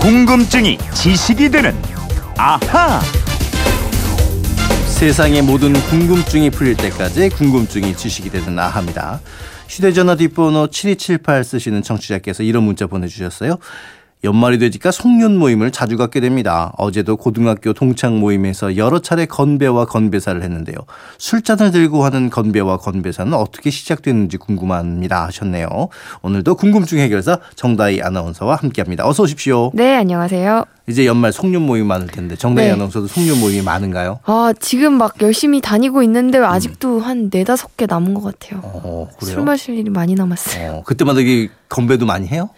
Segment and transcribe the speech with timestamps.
[0.00, 1.74] 궁금증이 지식이 되는
[2.38, 3.02] 아하.
[4.86, 9.20] 세상의 모든 궁금증이 풀릴 때까지 궁금증이 지식이 되는 아합니다.
[9.68, 13.58] 휴대전화 뒷번호 7278 쓰시는 청취자께서 이런 문자 보내주셨어요.
[14.22, 16.74] 연말이 되니까 송년 모임을 자주 갖게 됩니다.
[16.76, 20.76] 어제도 고등학교 동창 모임에서 여러 차례 건배와 건배사를 했는데요.
[21.16, 25.88] 술잔을 들고 하는 건배와 건배사는 어떻게 시작됐는지 궁금합니다 하셨네요.
[26.20, 29.08] 오늘도 궁금증 해결사 정다희 아나운서와 함께합니다.
[29.08, 29.70] 어서 오십시오.
[29.72, 30.64] 네, 안녕하세요.
[30.86, 32.72] 이제 연말 송년 모임 많을 텐데 정다희 네.
[32.72, 34.20] 아나운서도 송년 모임이 많은가요?
[34.24, 38.60] 아, 지금 막 열심히 다니고 있는데 아직도 한 네다섯 개 남은 것 같아요.
[38.64, 39.08] 어?
[39.20, 40.72] 술 마실 일이 많이 남았어요.
[40.72, 42.50] 어, 그때마다 이 건배도 많이 해요?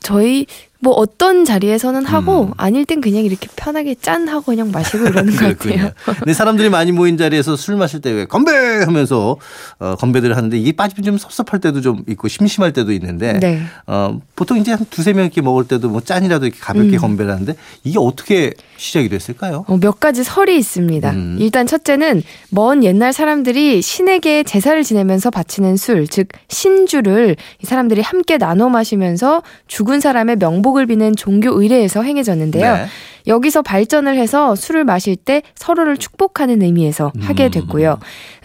[0.00, 0.46] 저희
[0.80, 2.52] 뭐 어떤 자리에서는 하고 음.
[2.56, 5.90] 아닐 땐 그냥 이렇게 편하게 짠 하고 그냥 마시고 이러는 것 같아요.
[6.18, 8.52] 근데 사람들이 많이 모인 자리에서 술 마실 때 왜 건배
[8.84, 9.36] 하면서
[9.78, 13.62] 어, 건배들을 하는데 이게 빠지면 좀 섭섭할 때도 좀 있고 심심할 때도 있는데 네.
[13.86, 16.98] 어, 보통 이제 한 두세 명 이렇게 먹을 때도 뭐 짠이라도 이렇게 가볍게 음.
[16.98, 17.54] 건배를 하는데
[17.84, 19.64] 이게 어떻게 시작이 됐을까요?
[19.68, 21.10] 어, 몇 가지 설이 있습니다.
[21.10, 21.36] 음.
[21.40, 28.38] 일단 첫째는 먼 옛날 사람들이 신에게 제사를 지내면서 바치는 술, 즉 신주를 이 사람들이 함께
[28.38, 32.74] 나눠 마시면서 죽은 사람의 명 복을 비는 종교 의례에서 행해졌는데요.
[32.74, 32.86] 네.
[33.26, 37.50] 여기서 발전을 해서 술을 마실 때 서로를 축복하는 의미에서 하게 음.
[37.50, 37.98] 됐고요.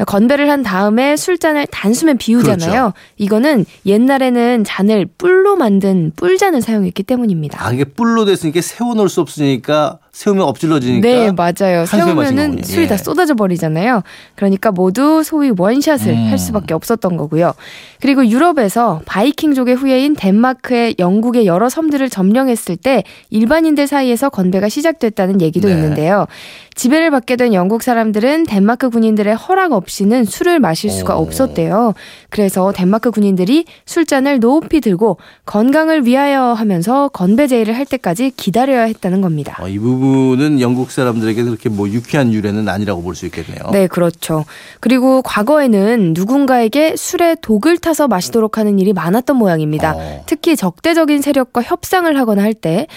[0.05, 2.71] 건배를 한 다음에 술잔을 단숨에 비우잖아요.
[2.71, 2.93] 그렇죠.
[3.17, 7.63] 이거는 옛날에는 잔을 뿔로 만든 뿔잔을 사용했기 때문입니다.
[7.63, 11.85] 아 이게 뿔로 됐으니까 세워놓을 수 없으니까 세우면 엎질러지니까 네, 맞아요.
[11.85, 12.63] 세우면은 거군요.
[12.63, 12.87] 술이 예.
[12.87, 14.03] 다 쏟아져 버리잖아요.
[14.35, 16.29] 그러니까 모두 소위 원샷을 음.
[16.29, 17.53] 할 수밖에 없었던 거고요.
[18.01, 25.67] 그리고 유럽에서 바이킹족의 후예인 덴마크의 영국의 여러 섬들을 점령했을 때 일반인들 사이에서 건배가 시작됐다는 얘기도
[25.67, 25.75] 네.
[25.75, 26.25] 있는데요.
[26.81, 31.21] 지배를 받게 된 영국 사람들은 덴마크 군인들의 허락 없이는 술을 마실 수가 오.
[31.21, 31.93] 없었대요.
[32.31, 39.21] 그래서 덴마크 군인들이 술잔을 높이 들고 건강을 위하여 하면서 건배 제의를 할 때까지 기다려야 했다는
[39.21, 39.57] 겁니다.
[39.61, 43.69] 어, 이 부분은 영국 사람들에게 그렇게 뭐 유쾌한 유래는 아니라고 볼 수 있겠네요.
[43.71, 44.45] 네, 그렇죠.
[44.79, 49.93] 그리고 과거에는 누군가에게 술에 독을 타서 마시도록 하는 일이 많았던 모양입니다.
[49.95, 50.23] 어.
[50.25, 52.87] 특히 적대적인 세력과 협상을 하거나 할 때.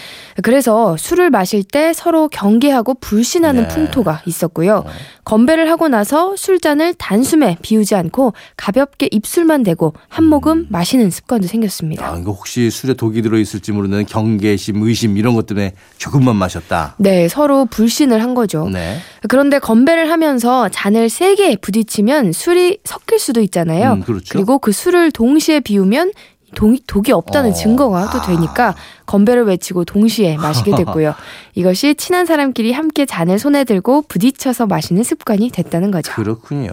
[0.43, 3.74] 그래서 술을 마실 때 서로 경계하고 불신하는 네.
[3.75, 4.85] 풍토가 있었고요.
[4.87, 4.91] 어.
[5.25, 12.07] 건배를 하고 나서 술잔을 단숨에 비우지 않고 가볍게 입술만 대고 한 모금 마시는 습관도 생겼습니다.
[12.07, 16.95] 아, 이거 혹시 술에 독이 들어 있을지 모르는 경계심, 의심 이런 것 때문에 조금만 마셨다.
[16.99, 18.69] 네, 서로 불신을 한 거죠.
[18.69, 18.99] 네.
[19.29, 23.95] 그런데 건배를 하면서 잔을 세게 부딪히면 술이 섞일 수도 있잖아요.
[23.95, 24.39] 음, 그렇죠.
[24.39, 26.13] 리고 그 술을 동시에 비우면
[26.55, 27.53] 동, 독이 없다는 어.
[27.53, 28.23] 증거가 또 아.
[28.23, 28.75] 되니까
[29.07, 31.15] 건배를 외치고 동시에 마시게 됐고요.
[31.55, 36.13] 이것이 친한 사람끼리 함께 잔을 손에 들고 부딪혀서 마시는 습관이 됐다는 거죠.
[36.15, 36.71] 그렇군요.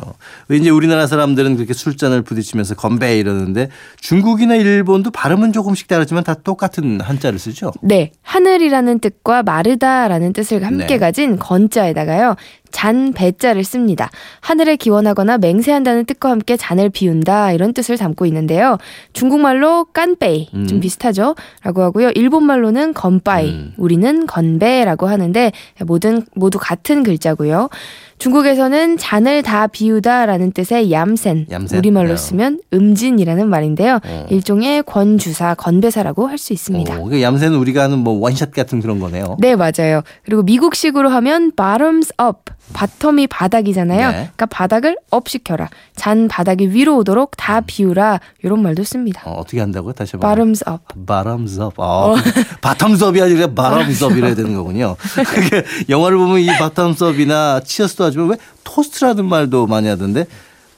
[0.48, 3.70] 왜 이제 우리나라 사람들은 그렇게 술잔을 부딪히면서 건배 이러는데
[4.00, 7.72] 중국이나 일본도 발음은 조금씩 다르지만 다 똑같은 한자를 쓰죠.
[7.82, 10.98] 네, 하늘이라는 뜻과 마르다라는 뜻을 함께 네.
[10.98, 12.36] 가진 건자에다가요.
[12.72, 14.10] 잔 배자를 씁니다.
[14.40, 18.78] 하늘에 기원하거나 맹세한다는 뜻과 함께 잔을 비운다 이런 뜻을 담고 있는데요.
[19.14, 20.68] 중국말로 干杯 음.
[20.68, 21.36] 좀 비슷하죠?
[21.64, 22.12] 라고 하고요.
[22.16, 23.74] 일본말로는 乾杯, 음.
[23.78, 25.52] 우리는 건배라고 하는데
[25.86, 27.70] 모든 모두 같은 글자고요.
[28.18, 31.80] 중국에서는 잔을 다 비우다라는 뜻의 飲勝, 飲勝?
[31.80, 32.16] 우리말로 네.
[32.18, 34.00] 쓰면 음진이라는 말인데요.
[34.06, 34.28] 어.
[34.30, 37.00] 일종의 권주사, 건배사라고 할 수 있습니다.
[37.00, 39.38] 어, 그 얌새는 우리가 하는 뭐 원샷 같은 그런 거네요.
[39.40, 40.02] 네, 맞아요.
[40.24, 42.52] 그리고 미국식으로 하면 bottoms up.
[42.74, 44.08] bottom이 바닥이잖아요.
[44.08, 44.14] 네.
[44.14, 45.70] 그러니까 바닥을 up 시켜라.
[45.96, 48.20] 잔 바닥이 위로 오도록 다 비우라.
[48.44, 49.22] 이런 말도 씁니다.
[49.26, 49.94] 어, 어떻게 한다고요?
[49.94, 50.30] 다시 한번.
[50.30, 51.06] bottoms up.
[51.06, 51.74] bottoms up.
[51.78, 52.16] 어,
[52.62, 54.96] bottoms up이 아니라 bottoms up이라 해야 되는 거군요.
[55.90, 60.26] 영화를 보면 이 bottoms up이나 cheers도 하지만 왜 토스트라는 말도 많이 하던데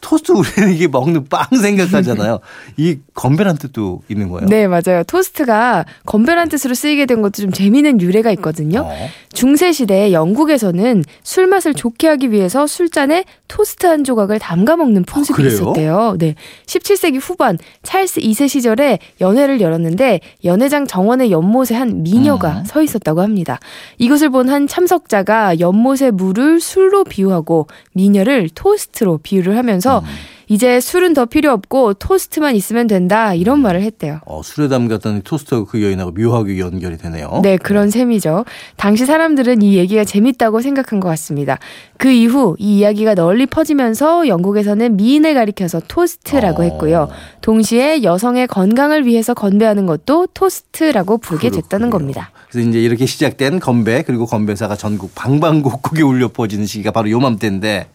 [0.03, 2.39] 토스트 우리는 이게 먹는 빵 생각하잖아요.
[2.77, 4.47] 이 건배란 뜻도 있는 거예요.
[4.47, 5.03] 네, 맞아요.
[5.07, 8.81] 토스트가 건배란 뜻으로 쓰이게 된 것도 좀 재미있는 유래가 있거든요.
[8.81, 8.93] 어.
[9.33, 15.35] 중세 시대 영국에서는 술 맛을 좋게 하기 위해서 술잔에 토스트 한 조각을 담가 먹는 풍습이
[15.37, 15.51] 그래요?
[15.53, 16.15] 있었대요.
[16.19, 16.35] 네.
[16.67, 22.65] 17세기 후반 찰스 2세 시절에 연회를 열었는데 연회장 정원의 연못에 한 미녀가 음.
[22.65, 23.59] 서 있었다고 합니다.
[23.97, 30.34] 이것을 본 한 참석자가 연못의 물을 술로 비유하고 미녀를 토스트로 비유를 하면서 음.
[30.48, 34.19] 이제 술은 더 필요 없고 토스트만 있으면 된다 이런 말을 했대요.
[34.25, 37.40] 어, 술에 담갔던 토스트하고 그 여인하고 묘하게 연결이 되네요.
[37.42, 38.45] 네, 그런 셈이죠.
[38.75, 41.60] 당시 사람들은 이 얘기가 재밌다고 생각한 것 같습니다.
[41.98, 46.66] 그 이후 이 이야기가 널리 퍼지면서 영국에서는 미인을 가리켜서 토스트라고 어.
[46.66, 47.07] 했고요.
[47.42, 51.92] 동시에 여성의 건강을 위해서 건배하는 것도 토스트라고 부르게 됐다는 그렇군요.
[51.92, 52.31] 겁니다.
[52.50, 57.88] 그래서 이제 이렇게 시작된 건배 그리고 건배사가 전국 방방곡곡에 울려 퍼지는 시기가 바로 요맘때인데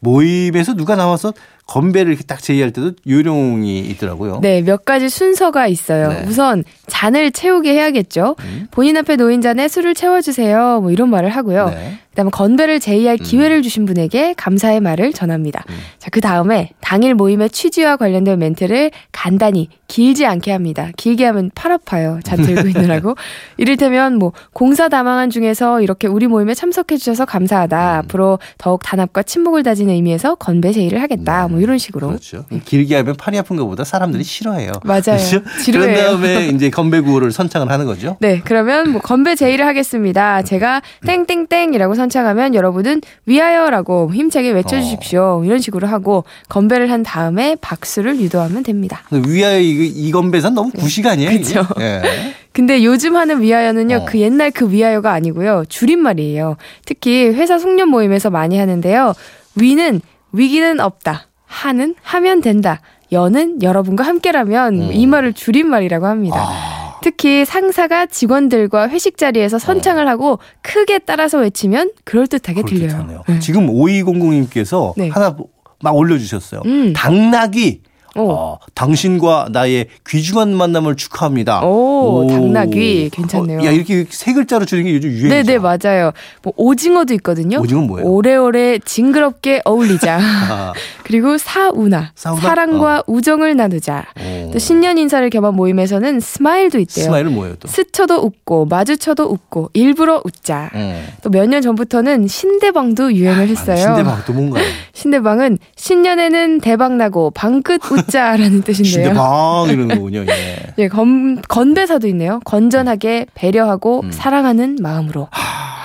[0.00, 1.32] 모임에서 누가 나와서
[1.66, 4.38] 건배를 이렇게 딱 제의할 때도 요령이 있더라고요.
[4.40, 6.08] 네, 몇 가지 순서가 있어요.
[6.08, 6.24] 네.
[6.28, 8.36] 우선 잔을 채우게 해야겠죠.
[8.40, 8.68] 음.
[8.70, 10.80] 본인 앞에 놓인 잔에 술을 채워주세요.
[10.80, 11.70] 뭐 이런 말을 하고요.
[11.70, 11.98] 네.
[12.16, 15.64] 그다음에 건배를 제의할 기회를 주신 분에게 감사의 말을 전합니다.
[15.68, 15.74] 음.
[15.98, 20.88] 자, 그 다음에 당일 모임의 취지와 관련된 멘트를 간단히 길지 않게 합니다.
[20.96, 22.18] 길게 하면 팔 아파요.
[22.24, 23.16] 잔 들고 있느라고.
[23.58, 27.98] 이를테면 뭐 공사 다망한 중에서 이렇게 우리 모임에 참석해 주셔서 감사하다.
[27.98, 31.48] 앞으로 더욱 단합과 친목을 다지는 의미에서 건배 제의를 하겠다.
[31.56, 32.08] 뭐 이런 식으로.
[32.08, 32.44] 그렇죠.
[32.64, 34.72] 길게 하면 팔이 아픈 것보다 사람들이 싫어해요.
[34.84, 35.02] 맞아요.
[35.02, 35.40] 그렇죠?
[35.64, 38.18] 그런 다음에 이제 건배 구호를 선창을 하는 거죠.
[38.20, 40.42] 네, 그러면 뭐 건배 제의를 하겠습니다.
[40.42, 45.42] 제가 땡땡땡이라고 선창하면 여러분은 위하여라고 힘차게 외쳐주십시오.
[45.44, 49.02] 이런 식으로 하고 건배를 한 다음에 박수를 유도하면 됩니다.
[49.10, 51.30] 위하여 이, 이 건배산 너무 구식 아니에요?
[51.30, 51.42] 이게?
[51.42, 51.66] 그쵸.
[51.80, 52.02] 예.
[52.52, 54.04] 근데 요즘 하는 위하여는요, 어.
[54.06, 56.56] 그 옛날 그 위하여가 아니고요, 줄임말이에요.
[56.86, 59.12] 특히 회사 송년 모임에서 많이 하는데요.
[59.56, 60.00] 위는
[60.32, 61.25] 위기는 없다.
[61.46, 62.80] 하는 하면 된다.
[63.12, 64.92] 여는 여러분과 함께라면 음.
[64.92, 66.38] 이 말을 줄임말이라고 합니다.
[66.38, 73.24] 아, 특히 상사가 직원들과 회식 자리에서 선창을 하고 크게 따라서 외치면 그럴듯하게 들려요.
[73.28, 73.38] 네.
[73.38, 75.08] 지금 5200님께서 네.
[75.08, 75.36] 하나
[75.82, 76.62] 막 올려주셨어요.
[76.66, 76.92] 음.
[76.92, 77.82] 당나귀.
[78.16, 78.30] 오.
[78.30, 81.64] 어, 당신과 나의 귀중한 만남을 축하합니다.
[81.64, 83.10] 오, 당나귀.
[83.12, 83.60] 괜찮네요.
[83.60, 85.28] 어, 야 이렇게 세 글자로 줄이는 게 요즘 유행이죠.
[85.52, 86.12] 네네 맞아요.
[86.42, 87.58] 뭐 오징어도 있거든요.
[87.60, 88.08] 오징어는 뭐예요?
[88.08, 90.18] 오래오래 징그럽게 어울리자.
[90.20, 90.72] 아,
[91.04, 92.40] 그리고 사우나, 사우나?
[92.40, 94.06] 사랑과 우정을 나누자.
[94.18, 94.45] 어.
[94.56, 97.04] 또 신년 인사를 겸한 모임에서는 스마일도 있대요.
[97.04, 97.68] 스마일은 뭐예요 또?
[97.68, 100.70] 스쳐도 웃고 마주쳐도 웃고 일부러 웃자.
[100.72, 101.04] 어.
[101.20, 103.76] 또몇 년 전부터는 신대방도 유행을 했어요.
[103.76, 104.64] 신대방 또 뭔가요?
[104.94, 109.04] 신대방은 신년에는 대박 나고 방긋 웃자라는 뜻인데요.
[109.04, 110.24] 신대방 이러는 거군요.
[110.26, 110.56] 예.
[110.78, 112.40] 예, 건, 건배사도 있네요.
[112.46, 115.28] 건전하게 배려하고 사랑하는 마음으로.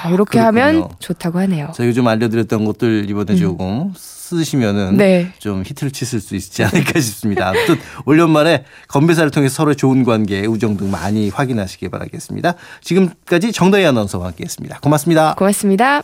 [0.03, 0.51] 아, 이렇게 음.
[0.51, 0.63] 그렇군요.
[0.63, 1.71] 하면 좋다고 하네요.
[1.73, 4.97] 자 요즘 알려드렸던 것들 이번에 조금 쓰시면은 음.
[4.97, 5.31] 네.
[5.39, 7.49] 좀 히트를 치실 수 있지 않을까 싶습니다.
[7.49, 12.55] 아무튼 올 연말에 건배사를 통해 서로의 좋은 관계, 우정 등 많이 확인하시기 바라겠습니다.
[12.81, 14.79] 지금까지 정다희 아나운서와 함께했습니다.
[14.79, 15.35] 고맙습니다.
[15.35, 16.03] 고맙습니다.